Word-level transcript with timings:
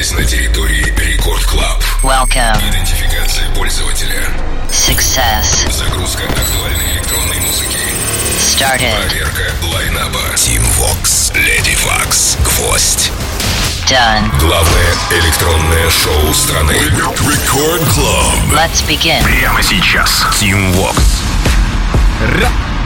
находитесь 0.00 0.12
на 0.12 0.24
территории 0.24 0.94
Record 0.96 1.44
Club. 1.44 1.82
Welcome. 2.02 2.56
Идентификация 2.70 3.48
пользователя. 3.54 4.28
Success. 4.70 5.70
Загрузка 5.70 6.22
актуальной 6.24 6.92
электронной 6.94 7.40
музыки. 7.40 7.76
Started. 8.38 9.08
Проверка 9.08 9.52
лайнапа. 9.72 10.20
Tim 10.36 10.62
Vox, 10.78 11.32
Lady 11.34 11.76
Vox, 11.84 12.38
Гвоздь. 12.42 13.10
Done. 13.88 14.38
Главное 14.40 14.94
электронное 15.10 15.90
шоу 15.90 16.32
страны. 16.34 16.72
Record 16.72 17.82
Club. 17.94 18.54
Let's 18.54 18.86
begin. 18.88 19.22
Прямо 19.22 19.62
сейчас. 19.62 20.24
Tim 20.40 20.74
Vox. 20.76 20.96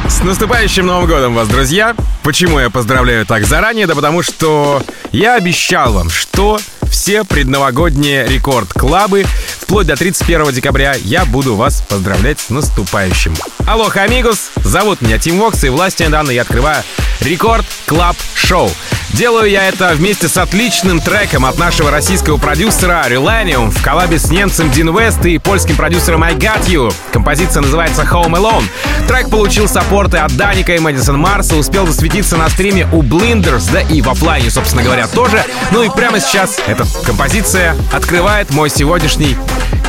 С 0.09 0.21
наступающим 0.23 0.87
Новым 0.87 1.07
годом 1.07 1.35
вас, 1.35 1.49
друзья! 1.49 1.95
Почему 2.23 2.59
я 2.59 2.71
поздравляю 2.71 3.27
так 3.27 3.45
заранее? 3.45 3.87
Да 3.87 3.95
потому 3.95 4.23
что 4.23 4.83
я 5.13 5.35
обещал 5.35 5.93
вам, 5.93 6.11
что 6.11 6.59
все 7.05 7.23
предновогодние 7.23 8.27
рекорд-клабы 8.27 9.27
вплоть 9.61 9.87
до 9.87 9.95
31 9.95 10.53
декабря 10.53 10.95
я 11.05 11.27
буду 11.27 11.55
вас 11.55 11.83
поздравлять 11.87 12.41
с 12.41 12.49
наступающим. 12.49 13.35
Алло, 13.67 13.91
амигос! 13.95 14.53
Зовут 14.65 15.03
меня 15.03 15.19
Tim 15.19 15.39
Vox, 15.39 15.65
и 15.65 15.69
властью 15.69 16.07
данной 16.09 16.37
я 16.37 16.41
открываю 16.41 16.83
Record 17.21 17.67
Club 17.85 18.17
Show. 18.35 18.71
Делаю 19.15 19.49
я 19.49 19.69
это 19.69 19.95
вместе 19.95 20.27
с 20.27 20.37
отличным 20.37 21.01
треком 21.01 21.47
от 21.47 21.57
нашего 21.57 21.89
российского 21.93 22.37
продюсера 22.37 23.05
Relanium 23.09 23.71
в 23.71 23.81
коллабе 23.81 24.19
с 24.19 24.29
немцем 24.29 24.73
Deen 24.73 24.97
West 24.97 25.25
и 25.25 25.39
польским 25.39 25.77
продюсером 25.77 26.25
I 26.25 26.35
Got 26.35 26.67
You. 26.67 26.93
Композиция 27.13 27.63
называется 27.63 28.03
Home 28.03 28.33
Alone. 28.33 28.65
Трек 29.07 29.31
получил 29.31 29.69
саппорты 29.69 30.17
от 30.17 30.37
Даника 30.37 30.75
и 30.75 30.81
Мэдисон 30.81 31.17
Марса, 31.17 31.55
успел 31.55 31.87
засветиться 31.87 32.37
на 32.37 32.51
стриме 32.51 32.89
у 32.93 33.05
Blinders, 33.05 33.71
да 33.73 33.83
и 33.83 34.03
в 34.03 34.09
офлайне, 34.09 34.51
собственно 34.51 34.83
говоря, 34.83 35.07
тоже. 35.07 35.45
Ну 35.71 35.85
и 35.85 35.91
прямо 35.91 36.19
сейчас 36.19 36.59
эта 36.67 36.85
композиция 37.07 37.77
открывает 37.93 38.51
мой 38.51 38.69
сегодняшний 38.69 39.37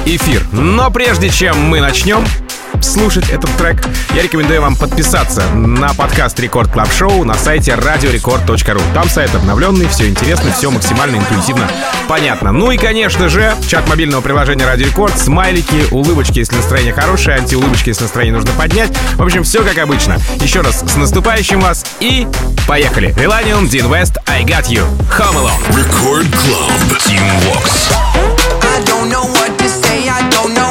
эфир. 0.06 0.46
Но 0.52 0.92
прежде 0.92 1.32
чем 1.32 1.60
мы 1.62 1.82
начнем, 1.82 2.24
слушать 2.84 3.30
этот 3.30 3.50
трек, 3.58 3.84
я 4.16 4.24
рекомендую 4.24 4.62
вам 4.62 4.76
подписаться 4.76 5.48
на 5.54 5.94
подкаст 5.94 6.40
Record 6.40 6.72
Club 6.72 6.92
Show 6.92 7.24
на 7.24 7.36
сайте 7.36 7.72
radiorecord.ru. 7.72 8.82
Там 8.94 9.10
сайт 9.10 9.34
обновленный, 9.36 9.88
все 9.88 10.10
интересно, 10.10 10.52
все 10.52 10.70
максимально 10.72 11.18
интуитивно 11.18 11.70
понятно. 12.08 12.52
Ну 12.52 12.72
и, 12.72 12.78
конечно 12.78 13.30
же, 13.30 13.56
чат 13.68 13.88
мобильного 13.88 14.22
приложения 14.22 14.66
Радио 14.66 14.88
Рекорд, 14.88 15.18
смайлики, 15.20 15.86
улыбочки, 15.92 16.40
если 16.40 16.56
настроение 16.56 16.94
хорошее, 16.94 17.38
антиулыбочки, 17.38 17.90
если 17.90 18.04
настроение 18.04 18.36
нужно 18.36 18.52
поднять. 18.54 18.92
В 19.16 19.24
общем, 19.24 19.44
все 19.44 19.64
как 19.64 19.78
обычно. 19.78 20.18
Еще 20.42 20.62
раз, 20.62 20.82
с 20.82 20.96
наступающим 20.96 21.60
вас 21.62 21.86
и 22.00 22.28
поехали. 22.68 23.14
Relanium, 23.16 23.70
Dean 23.70 23.90
West, 23.90 24.18
I 24.28 24.44
Got 24.44 24.68
You. 24.70 24.86
Home 25.18 25.36
Alone. 25.36 25.78
Рекорд 25.78 26.28
Клаб. 26.28 27.00
Team 27.00 27.22
Vox. 27.46 27.92
I 28.62 28.84
don't 28.86 29.10
know 29.10 29.24
what 29.24 29.58
to 29.58 29.70
say, 29.70 30.10
I 30.10 30.30
don't 30.30 30.54
know 30.54 30.65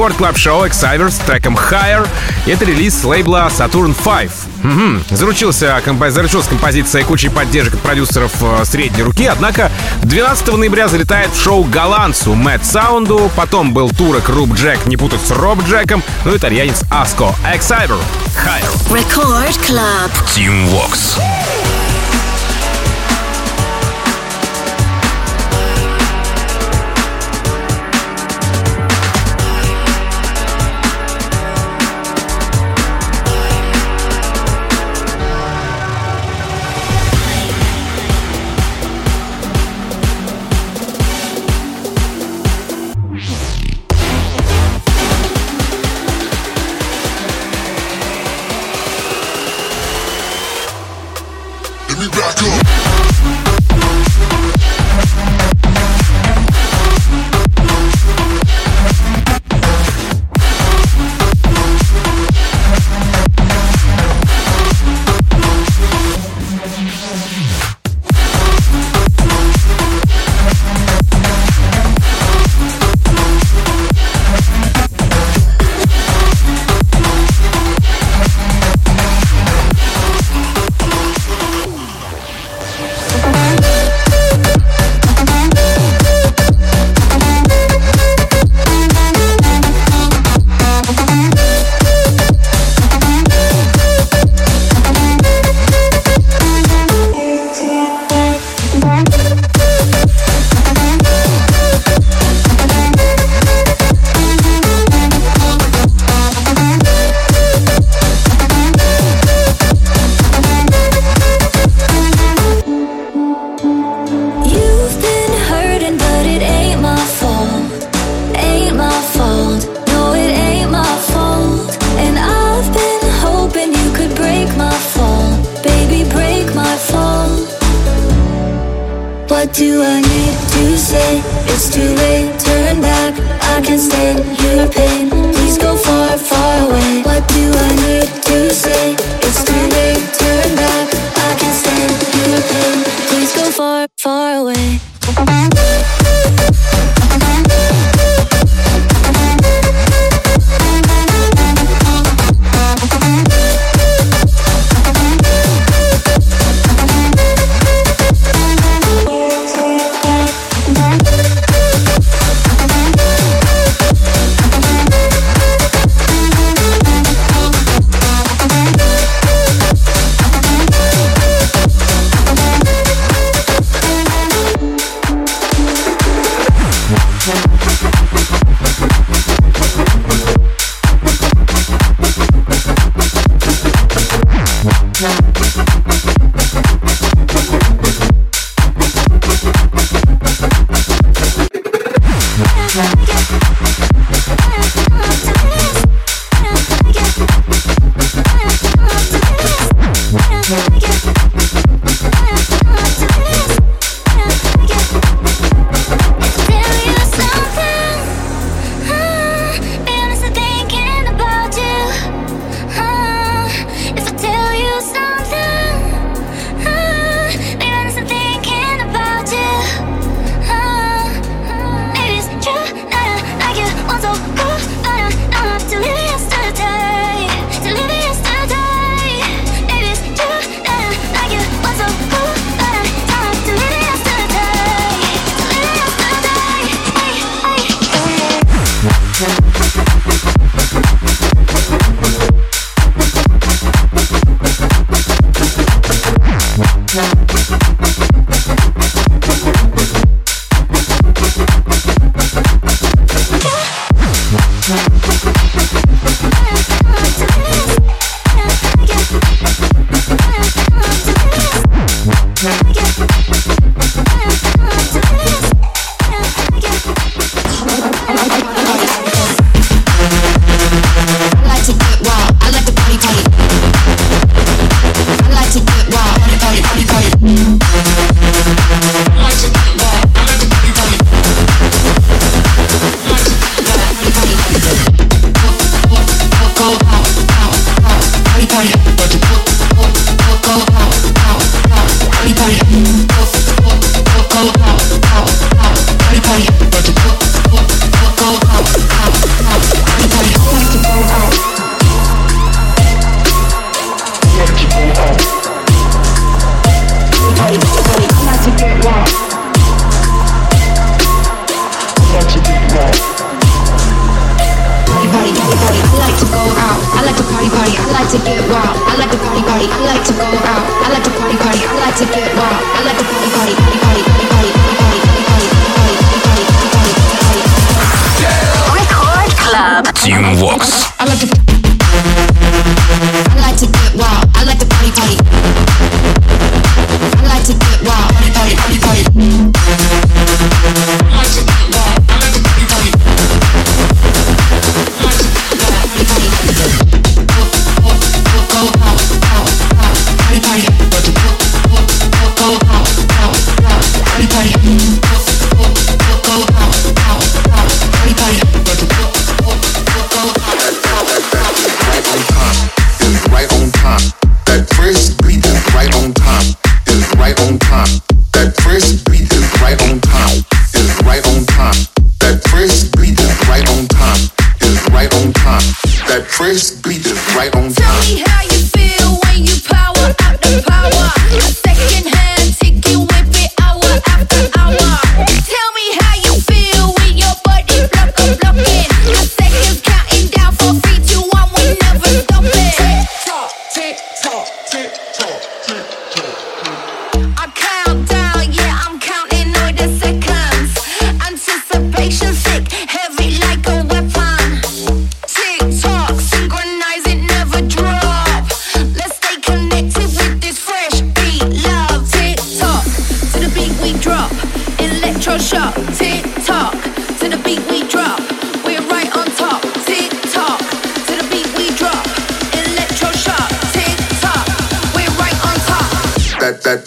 рекорд 0.00 0.16
клаб 0.16 0.38
шоу 0.38 0.64
Exivers 0.64 1.10
с 1.10 1.18
треком 1.18 1.58
Higher. 1.58 2.08
Это 2.46 2.64
релиз 2.64 2.98
с 2.98 3.04
лейбла 3.04 3.50
Saturn 3.54 3.94
5. 3.94 4.30
Угу. 4.64 5.14
Заручился, 5.14 5.78
композ... 5.84 6.14
заручился 6.14 6.48
композицией 6.48 7.04
кучей 7.04 7.28
поддержек 7.28 7.74
от 7.74 7.80
продюсеров 7.80 8.32
э, 8.40 8.64
средней 8.64 9.02
руки, 9.02 9.26
однако 9.26 9.70
12 10.04 10.56
ноября 10.56 10.88
залетает 10.88 11.30
в 11.32 11.42
шоу 11.42 11.64
голландцу 11.64 12.32
Мэтт 12.32 12.64
Саунду, 12.64 13.30
потом 13.36 13.74
был 13.74 13.90
турок 13.90 14.30
Руб 14.30 14.54
Джек, 14.54 14.86
не 14.86 14.96
путать 14.96 15.20
с 15.20 15.32
Роб 15.32 15.62
Джеком, 15.68 16.02
ну 16.24 16.32
и 16.32 16.38
итальянец 16.38 16.82
Аско. 16.90 17.34
Exciver. 17.54 18.00
Higher. 18.42 18.72
Record 18.88 19.54
Club. 19.66 20.10
Team 20.34 20.66
Vox. 20.70 21.20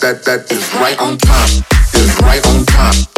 that 0.04 0.22
that 0.26 0.52
is 0.52 0.74
right 0.74 1.00
on 1.00 1.18
time. 1.18 1.64
Is 1.94 2.20
right 2.20 2.46
on 2.46 2.66
time. 2.66 3.13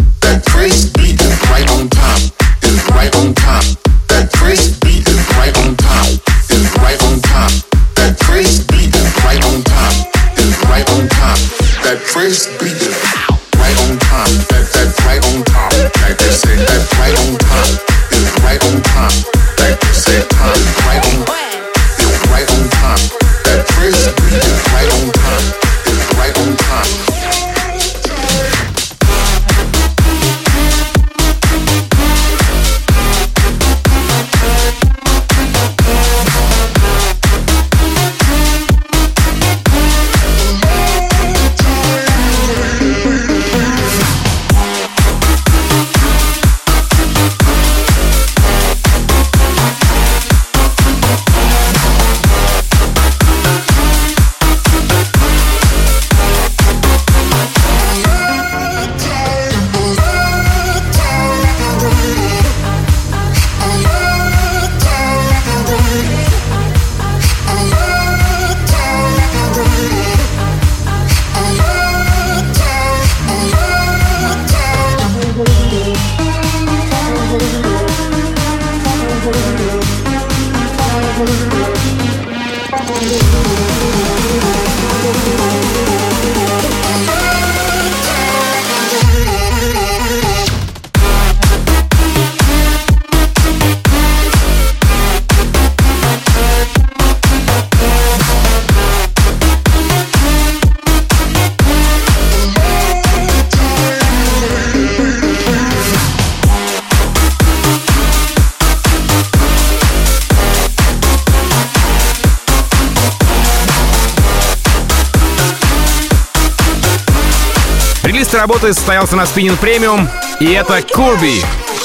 работы 118.47 118.75
состоялся 118.75 119.15
на 119.15 119.23
Spinning 119.23 119.59
Premium, 119.59 120.07
и 120.39 120.51
это 120.51 120.83
Курби 120.93 121.41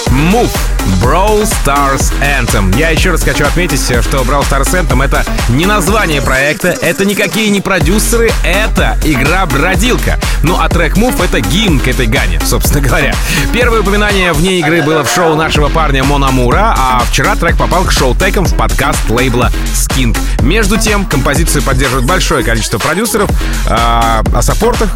Move. 0.09 0.80
Brawl 1.03 1.43
Stars 1.43 2.13
Anthem. 2.21 2.77
Я 2.77 2.91
еще 2.91 3.11
раз 3.11 3.23
хочу 3.23 3.45
отметить, 3.45 3.81
что 3.81 4.23
Brawl 4.23 4.43
Stars 4.49 4.73
Anthem— 4.73 5.05
это 5.05 5.25
не 5.49 5.67
название 5.67 6.23
проекта, 6.23 6.69
это 6.69 7.05
никакие 7.05 7.51
не 7.51 7.61
продюсеры, 7.61 8.31
это 8.45 8.99
игра-бродилка. 9.05 10.19
Ну 10.43 10.57
а 10.59 10.69
трек 10.69 10.97
Move— 10.97 11.25
это 11.25 11.41
гимн 11.41 11.81
к 11.81 11.89
этой 11.89 12.07
гане, 12.07 12.41
собственно 12.45 12.81
говоря. 12.81 13.15
Первое 13.53 13.81
упоминание 13.81 14.33
вне 14.33 14.59
игры 14.61 14.83
было 14.83 15.05
в 15.05 15.11
шоу 15.11 15.35
нашего 15.35 15.69
парня 15.69 16.05
Мономура, 16.05 16.75
а 16.77 17.03
вчера 17.11 17.37
трек 17.37 17.57
попал 17.57 17.85
к 17.85 17.93
шоу-текам 17.93 18.45
в 18.45 18.55
подкаст 18.57 19.09
лейбла 19.11 19.51
Skink. 19.75 20.19
Между 20.43 20.79
тем, 20.79 21.05
композицию 21.05 21.63
поддерживает 21.63 22.07
большое 22.07 22.45
количество 22.45 22.79
продюсеров, 22.79 23.31
э, 23.67 23.71
о 23.71 24.43
саппортах 24.43 24.91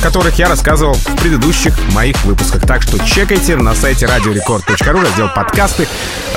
которых 0.00 0.38
я 0.38 0.48
рассказывал 0.48 0.94
в 0.94 1.16
предыдущих 1.16 1.74
моих 1.92 2.16
выпусках. 2.24 2.66
Так 2.66 2.82
что 2.82 2.98
чекайте 3.04 3.56
на 3.56 3.74
сайте 3.74 4.06
radiorecord.ru, 4.06 5.19
раздел 5.20 5.28
подкасты, 5.34 5.86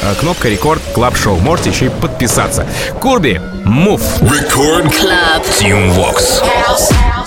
э, 0.01 0.15
кнопка 0.19 0.49
Record 0.49 0.81
Club 0.93 1.15
Show. 1.15 1.38
Можете 1.37 1.69
еще 1.69 1.85
и 1.85 1.89
подписаться. 1.89 2.65
Curbi, 2.99 3.41
Move. 3.63 4.01
Record 4.21 4.93
Club. 4.95 5.43
Тим 5.57 5.91
Вокс. 5.91 6.41
House. 6.41 7.22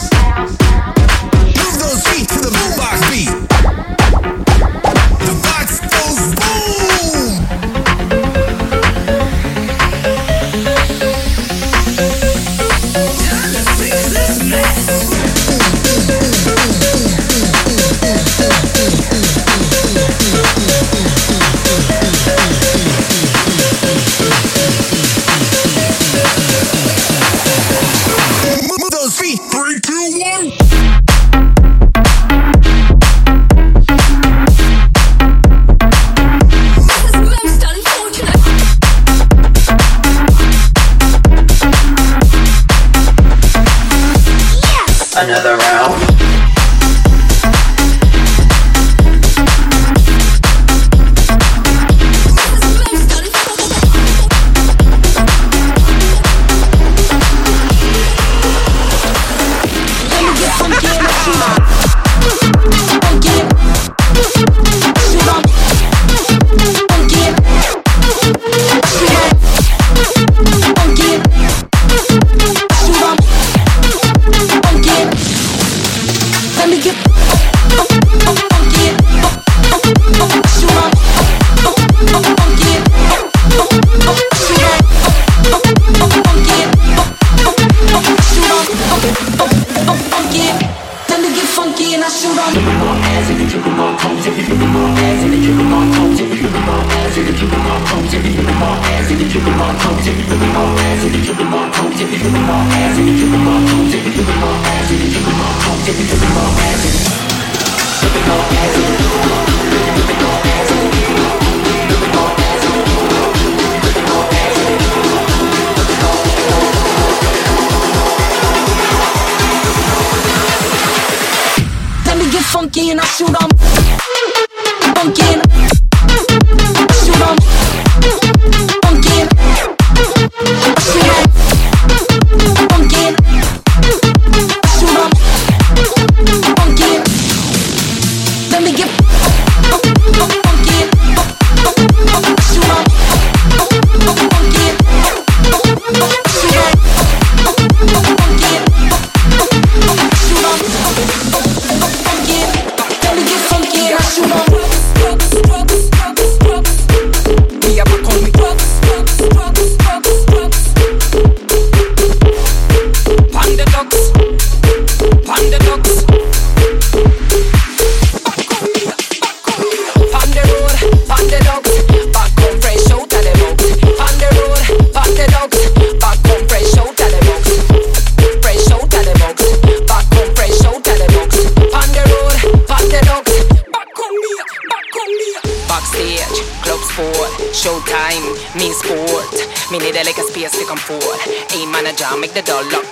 A 190.87 191.67
manager, 191.67 192.07
make 192.15 192.31
the 192.31 192.47
door 192.47 192.63
lock. 192.71 192.87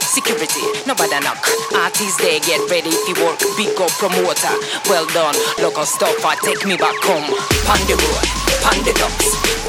Security, 0.00 0.64
nobody 0.88 1.20
knock. 1.20 1.44
Artists 1.76 2.16
they 2.16 2.40
get 2.40 2.56
ready 2.72 2.88
if 2.88 3.04
you 3.04 3.12
work. 3.20 3.36
Big 3.60 3.76
up 3.76 3.92
promoter, 4.00 4.56
well 4.88 5.04
done. 5.12 5.36
Local 5.60 5.84
stopper, 5.84 6.32
take 6.40 6.64
me 6.64 6.80
back 6.80 6.96
home. 7.04 7.28
Panda 7.68 8.00
road, 8.00 8.24
panda. 8.64 8.96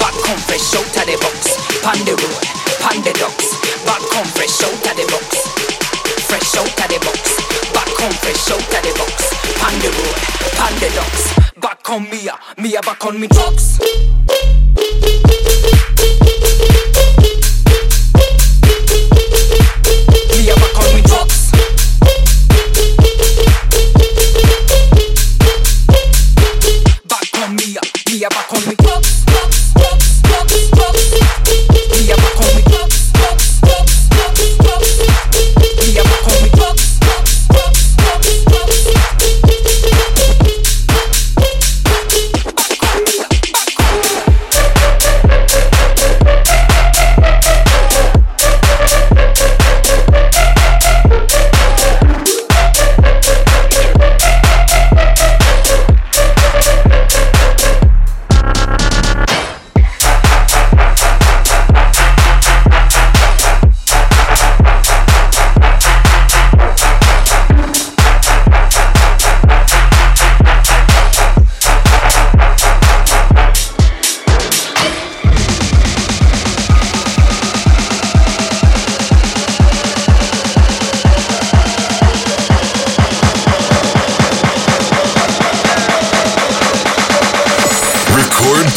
Back 0.00 0.16
home 0.24 0.40
fresh 0.48 0.72
out 0.72 0.88
of 0.88 1.04
the 1.04 1.20
box. 1.20 1.52
Panda 1.84 2.16
road, 2.16 2.40
panda. 2.80 3.12
Back 3.84 4.04
home 4.08 4.30
fresh 4.32 4.56
out 4.64 4.72
of 4.72 4.96
the 4.96 5.04
box. 5.12 5.44
Fresh 6.32 6.56
out 6.56 6.80
of 6.80 6.88
the 6.88 6.96
box. 7.04 7.36
Back 7.76 7.92
home 8.00 8.16
fresh 8.24 8.56
out 8.56 8.72
of 8.72 8.82
the 8.88 8.92
box. 8.96 9.36
Panda 9.60 9.92
road, 9.92 10.16
panda. 10.56 10.88
Back 11.60 11.84
on 11.92 12.08
Mia, 12.08 12.40
Mia 12.56 12.80
back 12.80 13.04
on 13.04 13.20
me 13.20 13.28
drugs. 13.28 13.76
Me 20.36 20.50
a 20.50 20.54
back 20.54 20.78
on 20.78 20.94
me. 20.94 21.02
drop 21.02 21.35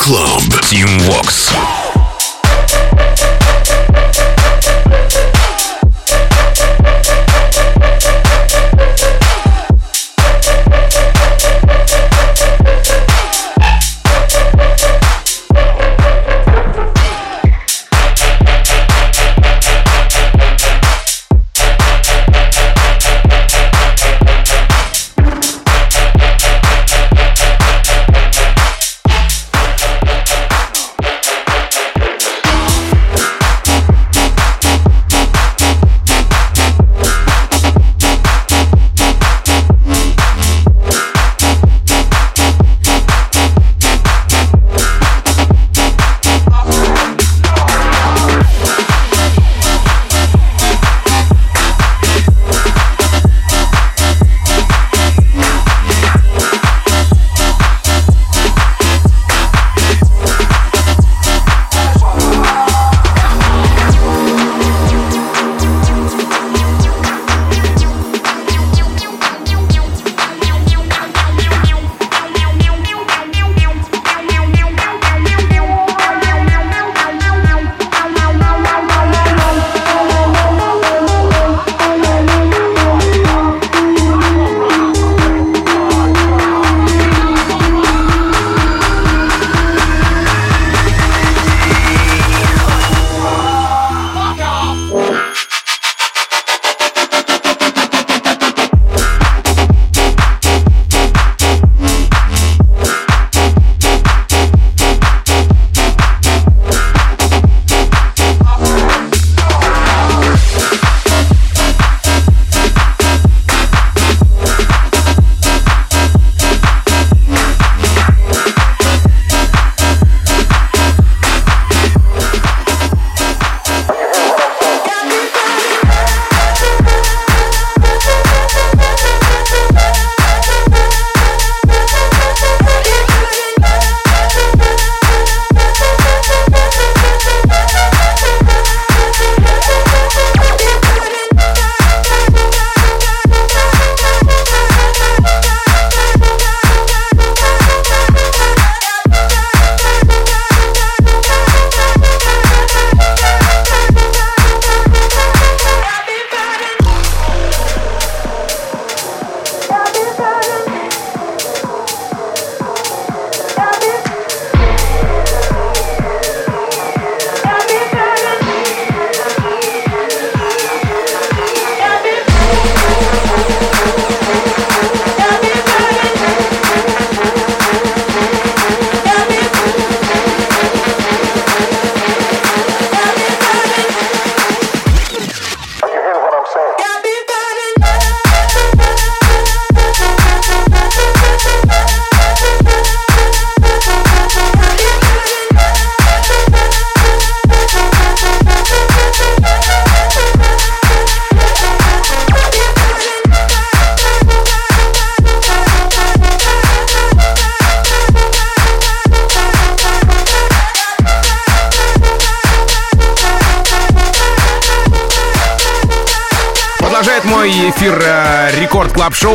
Club. 0.09 0.41
Team 0.63 0.87
Vox. 1.05 1.78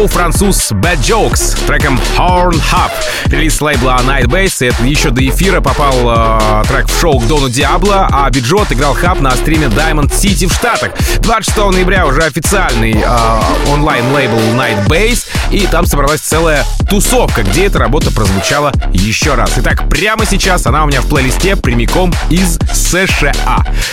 Шоу 0.05 0.09
француз 0.09 0.71
Bad 0.73 0.99
Jokes 0.99 1.37
с 1.37 1.55
треком 1.67 1.99
Horn 2.19 2.53
Hub. 2.53 2.91
Релиз 3.27 3.59
лейбла 3.63 3.99
Night 4.03 4.27
Base. 4.27 4.69
Это 4.69 4.85
еще 4.85 5.09
до 5.09 5.27
эфира 5.27 5.63
попал 5.63 5.95
э, 5.95 6.65
трек 6.69 6.89
в 6.89 7.01
шоу 7.01 7.19
к 7.19 7.27
Дону 7.27 7.49
Диабло, 7.49 8.07
а 8.13 8.29
Биджот 8.29 8.71
играл 8.73 8.93
хаб 8.93 9.21
на 9.21 9.31
стриме 9.31 9.69
Diamond 9.69 10.11
City 10.11 10.47
в 10.47 10.53
Штатах. 10.53 10.93
26 11.21 11.57
ноября 11.57 12.07
уже 12.07 12.21
официальный 12.23 13.03
э, 13.03 13.41
онлайн-лейбл 13.73 14.37
Night 14.55 14.87
Base, 14.89 15.27
и 15.51 15.67
там 15.67 15.87
собралась 15.87 16.21
целая 16.21 16.67
тусовка, 16.91 17.43
где 17.43 17.67
эта 17.67 17.79
работа 17.79 18.11
прозвучала 18.11 18.73
еще 18.93 19.35
раз. 19.35 19.53
Итак, 19.57 19.89
прямо 19.89 20.27
сейчас 20.27 20.67
она 20.67 20.85
у 20.85 20.87
меня 20.87 21.01
в 21.01 21.07
плейлисте 21.07 21.57
прямиком 21.57 22.13
из 22.29 22.59
США. 22.75 23.33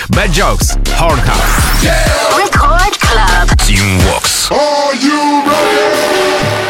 Bad 0.09 0.31
Jokes, 0.31 0.77
Horn 0.99 1.19
Hub. 1.23 1.41
Record 2.35 2.97
Club. 2.99 3.57
Team 3.65 3.99
Vox. 4.09 4.49
Are 4.51 4.93
you 4.95 5.43
ready? 5.47 6.00
Thank 6.03 6.55
you. 6.55 6.60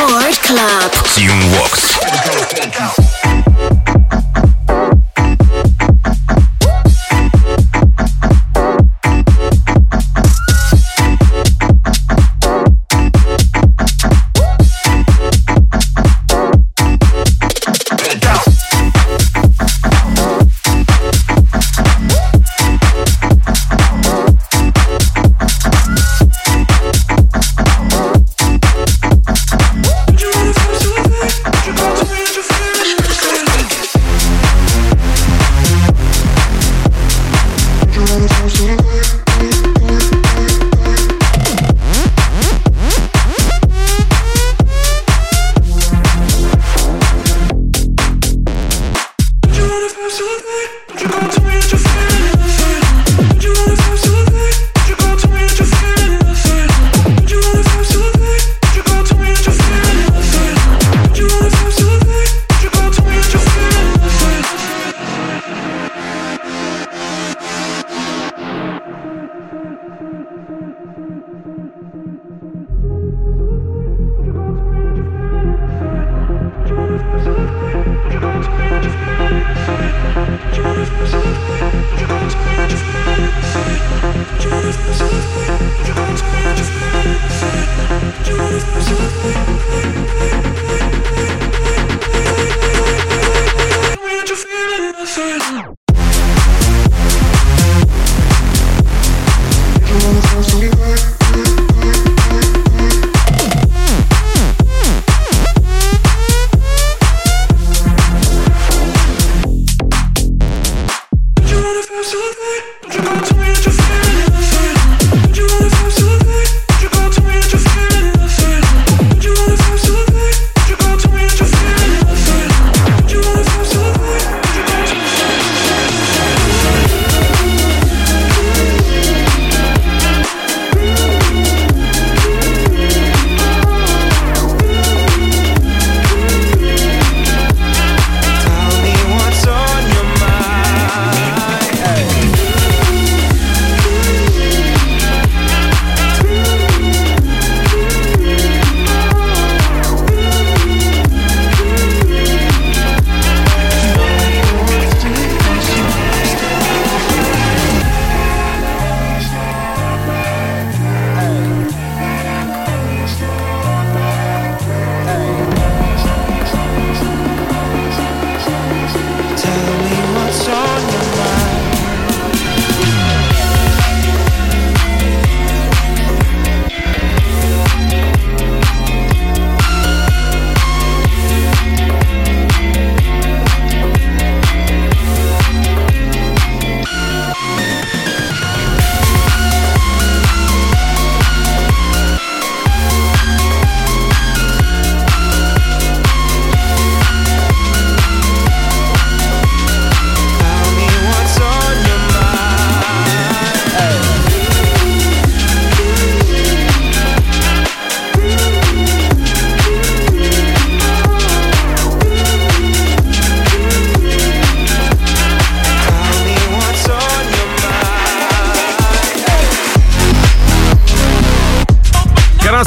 Record 0.00 0.40
Club. 0.40 0.92
Tune 1.14 1.52
Walks. 1.52 3.09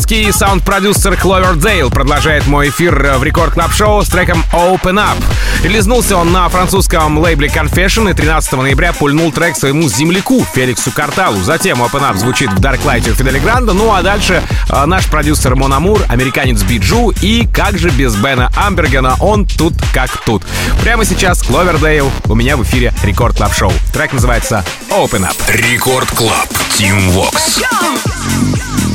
Канадский 0.04 0.34
саунд-продюсер 0.34 1.14
Cloverdale 1.14 1.90
продолжает 1.90 2.46
мой 2.46 2.68
эфир 2.68 3.16
в 3.18 3.24
Record 3.24 3.54
Club 3.54 3.72
Show 3.72 4.04
с 4.04 4.10
треком 4.10 4.44
Open 4.52 4.96
Up. 4.96 5.16
Релизнулся 5.64 6.18
он 6.18 6.34
на 6.34 6.50
французском 6.50 7.18
лейбле 7.20 7.48
Confession 7.48 8.12
и 8.12 8.14
13 8.14 8.52
ноября 8.54 8.92
пульнул 8.92 9.32
трек 9.32 9.56
своему 9.56 9.88
земляку 9.88 10.46
Феликсу 10.54 10.92
Карталу. 10.92 11.42
Затем 11.42 11.82
Open 11.82 12.02
Up 12.02 12.18
звучит 12.18 12.52
в 12.52 12.60
Dark 12.60 12.84
Light 12.84 13.10
у 13.10 13.14
Федде 13.14 13.32
Ле 13.32 13.40
Гранда. 13.40 13.72
Ну 13.72 13.94
а 13.94 14.02
дальше 14.02 14.44
э, 14.70 14.86
наш 14.86 15.08
продюсер 15.08 15.56
Мон 15.56 15.72
Амур, 15.72 16.02
американец 16.10 16.62
Bijou 16.64 17.14
и 17.22 17.48
как 17.48 17.78
же 17.80 17.90
без 17.90 18.14
Бена 18.16 18.52
Амбергена, 18.58 19.16
он 19.22 19.46
тут 19.46 19.74
как 19.94 20.18
тут. 20.26 20.44
Прямо 20.82 21.06
сейчас 21.06 21.42
Cloverdale 21.44 22.12
у 22.26 22.36
меня 22.36 22.58
в 22.58 22.64
эфире 22.64 22.94
Record 23.04 23.38
Club 23.38 23.56
Show. 23.56 23.72
Трек 23.94 24.12
называется 24.12 24.66
Open 24.90 25.26
Up. 25.26 25.36
Record 25.48 26.10
Club. 26.12 26.50
Тим 26.76 27.12
Вокс. 27.12 27.62
You 27.62 28.93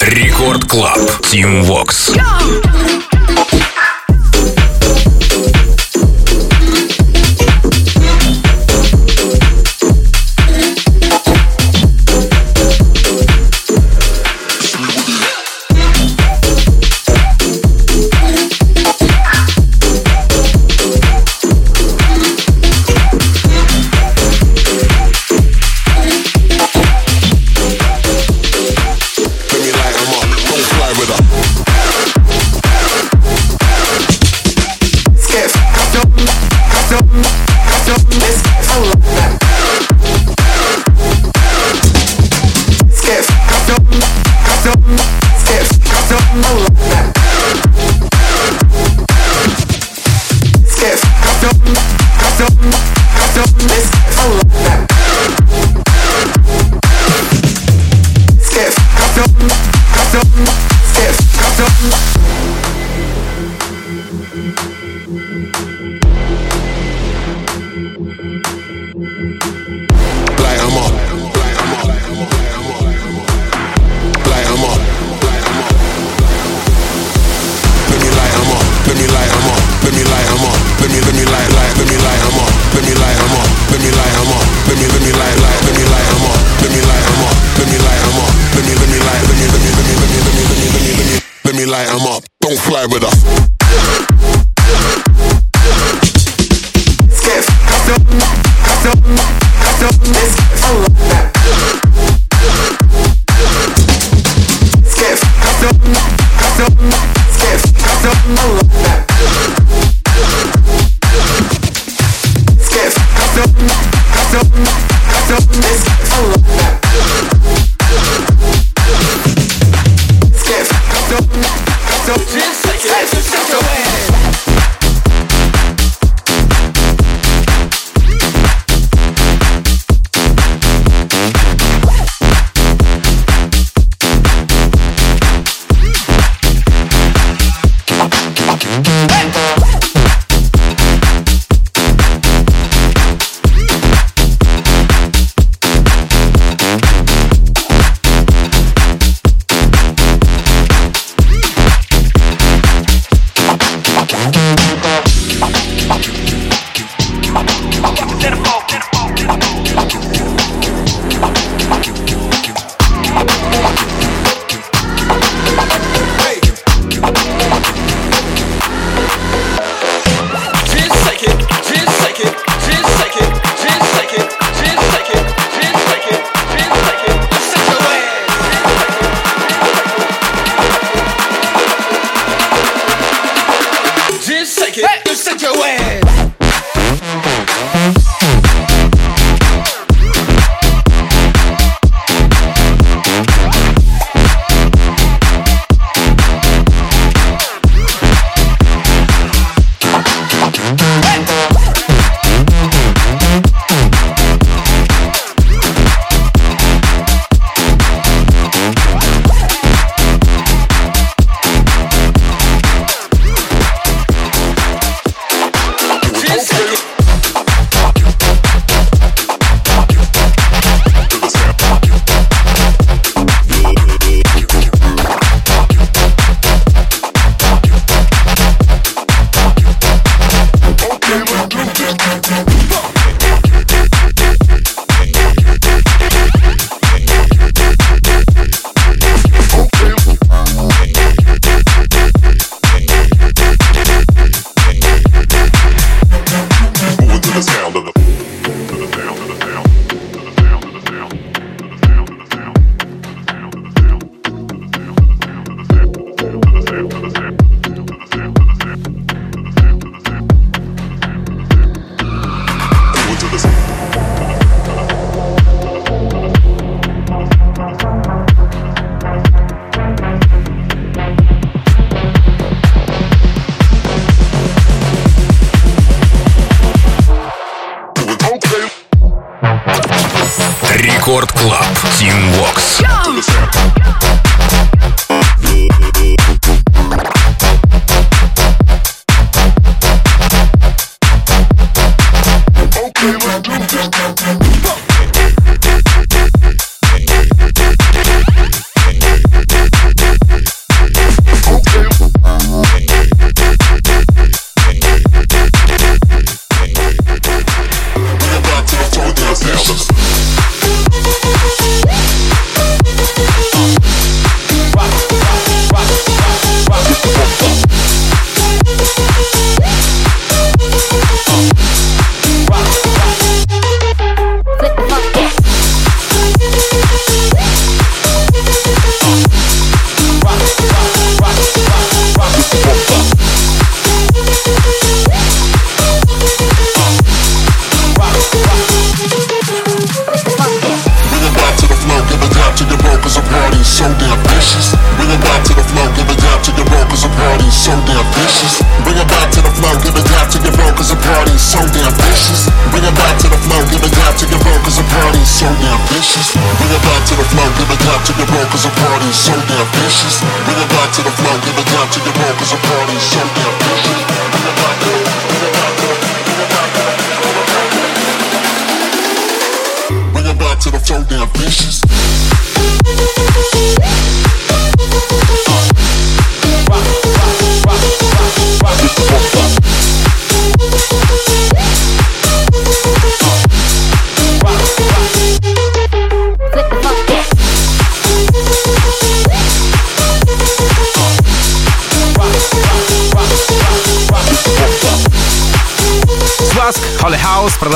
Рекорд 0.00 0.64
Клаб. 0.64 0.98
Тим 1.28 1.62
Вокс. 1.62 2.08
Go! 2.08 3.11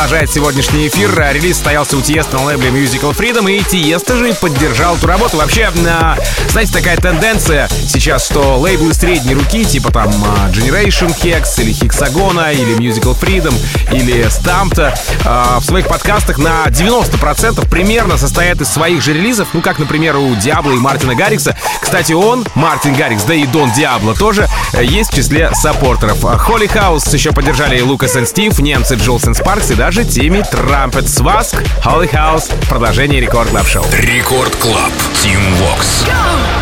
Продолжает 0.06 0.30
сегодняшний 0.30 0.86
эфир. 0.86 1.10
Релиз 1.32 1.56
состоялся 1.56 1.96
у 1.96 2.00
Тиесто 2.00 2.36
на 2.36 2.44
лейбле 2.44 2.68
Musical 2.68 3.12
Freedom, 3.12 3.50
и 3.50 3.64
Тиесто 3.64 4.16
же 4.16 4.32
поддержал 4.34 4.94
эту 4.94 5.08
работу. 5.08 5.36
Вообще, 5.36 5.68
а, 5.84 6.16
знаете, 6.50 6.72
такая 6.72 6.96
тенденция 6.96 7.68
сейчас, 7.88 8.24
что 8.24 8.56
лейблы 8.56 8.94
средней 8.94 9.34
руки, 9.34 9.64
типа 9.64 9.90
там 9.90 10.12
а, 10.24 10.48
Generation 10.52 11.12
Hex, 11.20 11.60
или 11.60 11.72
Hexagona, 11.72 12.54
или 12.54 12.76
Musical 12.76 13.20
Freedom, 13.20 13.52
или 13.90 14.26
STMPD, 14.26 14.96
а, 15.24 15.58
в 15.58 15.64
своих 15.64 15.88
подкастах 15.88 16.38
на 16.38 16.66
90% 16.66 17.68
примерно 17.68 18.16
состоят 18.16 18.60
из 18.60 18.68
своих 18.68 19.02
же 19.02 19.12
релизов, 19.12 19.48
ну, 19.54 19.60
как, 19.60 19.80
например, 19.80 20.18
у 20.18 20.36
Диабло 20.36 20.70
и 20.70 20.78
Мартина 20.78 21.16
Гаррикса. 21.16 21.56
Кстати, 21.86 22.14
он, 22.14 22.44
Мартин 22.56 22.94
Гаррикс, 22.96 23.22
да 23.22 23.34
и 23.34 23.46
Дон 23.46 23.70
Диабло 23.70 24.16
тоже 24.16 24.48
э, 24.72 24.84
есть 24.84 25.12
в 25.12 25.14
числе 25.14 25.54
саппортеров. 25.54 26.20
Holy 26.40 26.66
House 26.66 27.06
еще 27.14 27.30
поддержали 27.30 27.80
Лукас 27.80 28.16
и 28.16 28.26
Стив, 28.26 28.58
немцы 28.58 28.96
Jewelz & 28.96 29.36
Sparks 29.36 29.70
и 29.70 29.76
даже 29.76 30.04
Timmy 30.04 30.42
Trumpet. 30.42 31.08
Swacq, 31.08 31.62
Holy 31.84 32.08
House, 32.08 32.50
продолжение 32.68 33.20
Record 33.20 33.50
Club 33.50 33.68
Show. 33.68 33.84
Record 33.92 34.56
Club. 34.56 34.90
Тим 35.22 35.38
Вокс. 35.54 36.04
I 36.08 36.55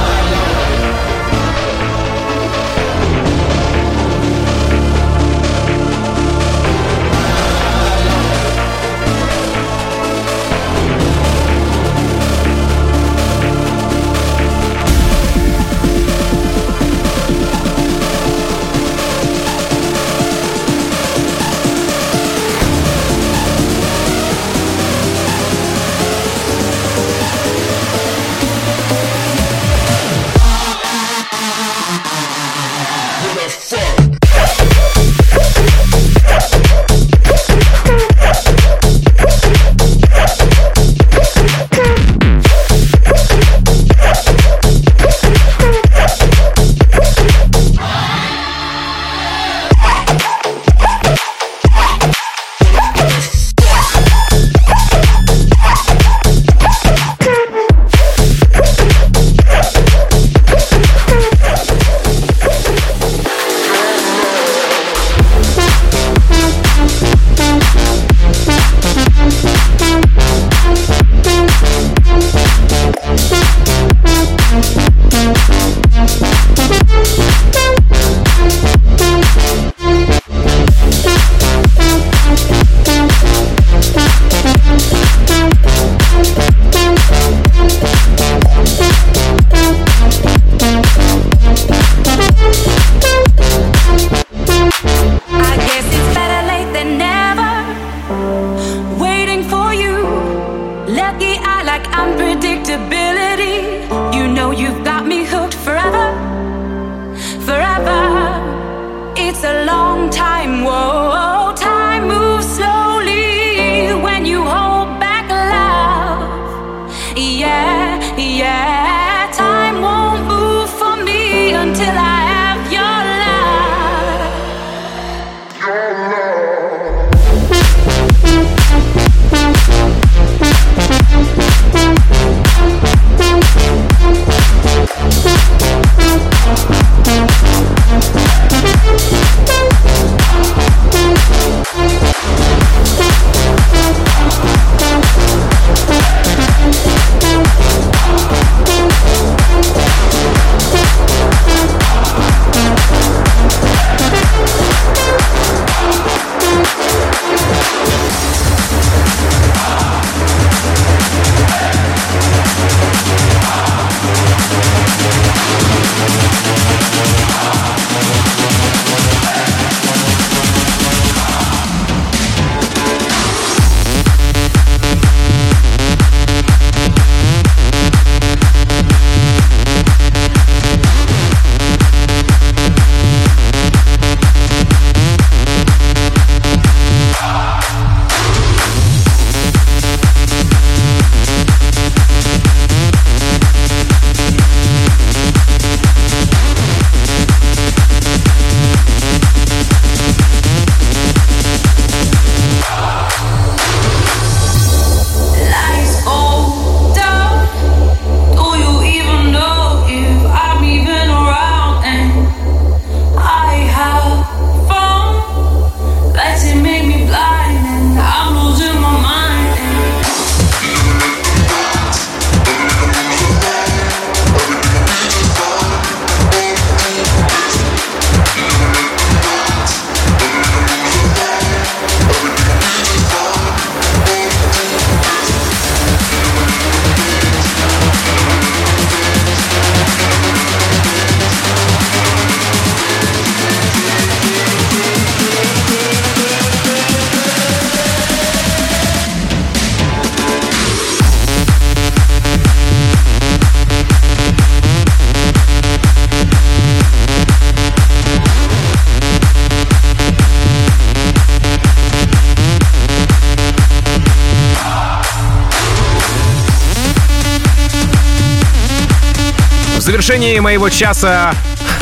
завершении 270.05 270.38
моего 270.38 270.68
часа 270.68 271.32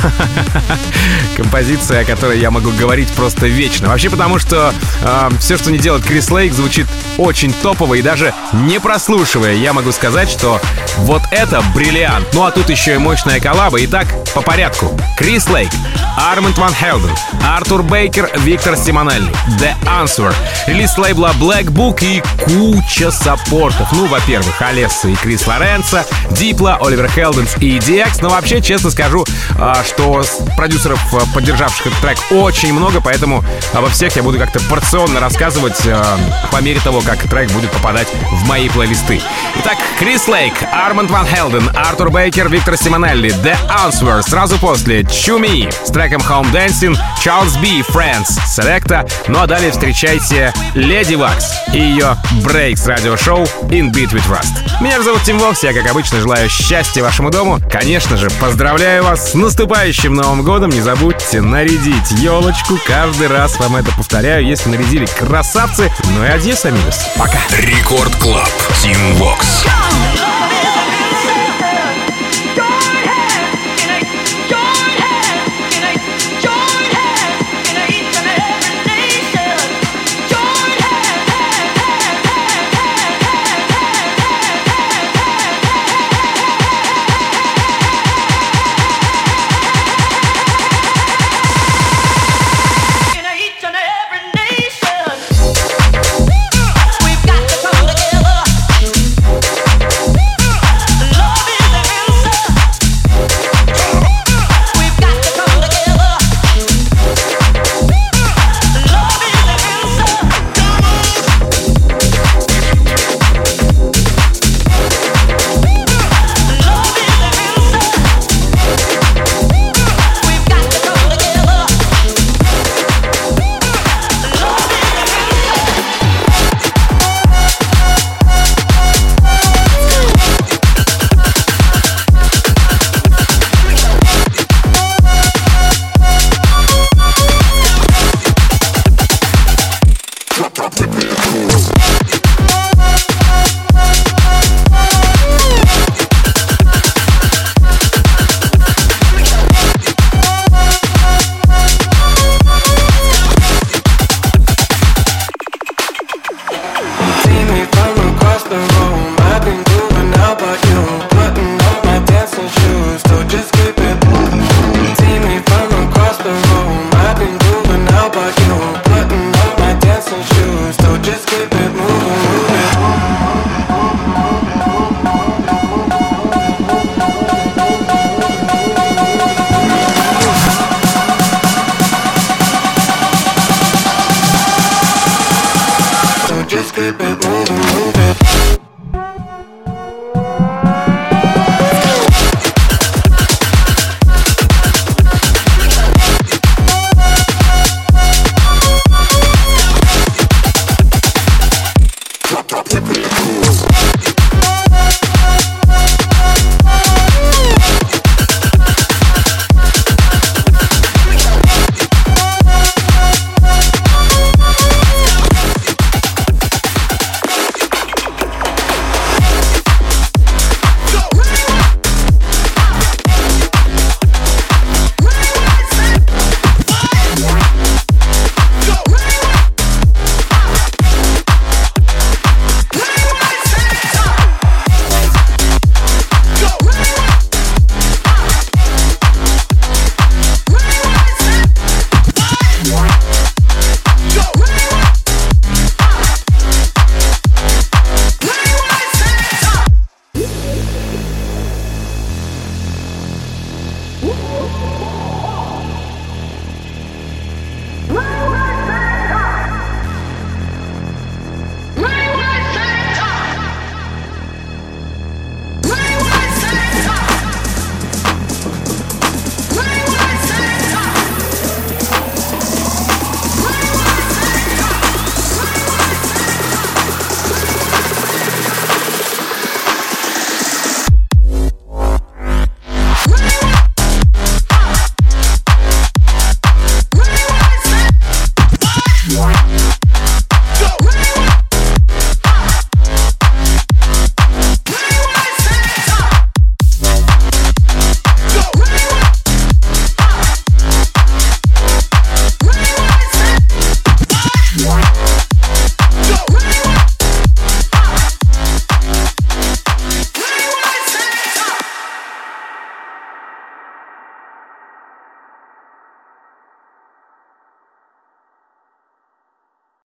композиция, 1.37 2.01
о 2.01 2.05
которой 2.05 2.39
я 2.39 2.51
могу 2.51 2.71
говорить 2.71 3.09
просто 3.11 3.47
вечно. 3.47 3.89
Вообще 3.89 4.11
потому, 4.11 4.39
что 4.39 4.73
э, 5.03 5.31
все, 5.41 5.57
что 5.57 5.71
не 5.71 5.79
делает 5.79 6.05
Крис 6.05 6.31
Лейк, 6.31 6.53
звучит 6.53 6.87
очень 7.19 7.53
топово 7.53 7.95
и 7.95 8.03
даже 8.03 8.35
не 8.53 8.81
прослушивая, 8.81 9.55
я 9.55 9.73
могу 9.73 9.93
сказать, 9.93 10.31
что 10.31 10.61
вот 10.99 11.23
это 11.31 11.63
бриллиант. 11.75 12.27
Ну 12.33 12.45
а 12.45 12.51
тут 12.51 12.71
еще 12.71 12.95
и 12.95 12.99
мощная 12.99 13.41
коллаба. 13.41 13.79
Итак, 13.85 14.07
по 14.35 14.41
порядку. 14.41 14.97
Крис 15.17 15.49
Лейк, 15.49 15.71
Арманд 16.17 16.59
Ван 16.59 16.75
Хелден, 16.75 17.15
Артур 17.47 17.83
Бейкер, 17.83 18.31
Виктор 18.39 18.77
Симонелли, 18.77 19.33
The 19.61 19.75
Answer, 19.85 20.35
релиз 20.67 20.97
лейбла 20.97 21.33
Black 21.39 21.65
Book 21.65 21.99
и 22.03 22.23
куча 22.45 23.11
саппортов. 23.11 23.93
Ну, 23.93 24.07
во-первых, 24.07 24.61
Алесса 24.61 25.09
и 25.09 25.15
Крис 25.15 25.47
Лоренцо, 25.47 26.05
Дипла, 26.31 26.79
Оливер 26.81 27.11
Хелденс 27.11 27.57
и 27.59 27.79
DX. 27.79 28.19
Но 28.21 28.29
вообще, 28.31 28.61
честно 28.61 28.91
скажу, 28.91 29.25
а, 29.59 29.83
что 29.93 30.23
продюсеров, 30.57 31.01
а, 31.15 31.23
поддержавших 31.35 31.87
этот 31.87 31.99
трек, 32.01 32.19
очень 32.31 32.73
много, 32.73 33.01
поэтому 33.01 33.45
обо 33.73 33.89
всех 33.89 34.15
я 34.17 34.23
буду 34.23 34.39
как-то 34.39 34.61
порционно 34.69 35.21
рассказывать 35.21 35.81
а, 35.87 36.19
по 36.51 36.61
мере 36.63 36.81
того, 36.81 37.01
как 37.01 37.19
трек 37.29 37.51
будет 37.51 37.71
попадать 37.71 38.09
в 38.33 38.47
мои 38.49 38.69
плейлисты. 38.69 39.21
Итак, 39.61 39.77
Крис 39.99 40.27
Лейк, 40.29 40.55
Арманд 40.73 41.11
Ван 41.11 41.27
Хелден, 41.27 41.71
Артур 41.75 42.11
Бейкер, 42.11 42.49
Виктор 42.49 42.77
Симонелли, 42.77 43.31
The 43.43 43.57
Answer. 43.85 44.23
Сразу 44.23 44.59
после 44.59 45.05
Чуми 45.05 45.69
с 45.85 45.91
треком 45.91 46.23
Home 46.23 46.51
Dancing, 46.53 46.97
Charles 47.25 47.61
B. 47.61 47.85
Friends, 47.89 48.39
Selecta. 48.47 49.09
Ну 49.29 49.41
а 49.41 49.47
далее 49.47 49.71
встречайте 49.71 50.53
Леди 50.75 51.15
Вакс 51.15 51.53
и 51.73 51.79
ее 51.79 52.17
Breaks 52.43 52.87
радиошоу 52.87 53.45
In 53.69 53.93
Beat 53.93 54.13
We 54.13 54.29
Trust. 54.29 54.81
Меня 54.81 55.03
зовут 55.03 55.23
Тим 55.23 55.39
Вокс, 55.39 55.63
я, 55.63 55.73
как 55.73 55.91
обычно, 55.91 56.21
желаю 56.21 56.49
счастья 56.49 57.03
вашему 57.03 57.31
дому. 57.31 57.61
Конечно 57.71 58.17
же, 58.17 58.31
поздравляю 58.41 59.05
вас 59.05 59.33
с 59.33 59.35
наступающим 59.35 59.82
Новым 59.83 60.43
годом. 60.43 60.71
Не 60.71 60.81
забудьте 60.81 61.41
нарядить 61.41 62.13
елочку. 62.13 62.79
Каждый 62.87 63.27
раз 63.27 63.59
вам 63.59 63.75
это 63.75 63.91
повторяю, 63.97 64.47
если 64.47 64.69
нарядили 64.69 65.07
красавцы. 65.07 65.91
Ну 66.15 66.25
и 66.25 66.29
adiós, 66.29 66.65
amigos. 66.65 67.01
Пока. 67.19 67.41
Record 67.51 68.15
Club. 68.17 68.49
Тим 68.81 69.15
Вокс. 69.15 69.65
See 69.65 70.32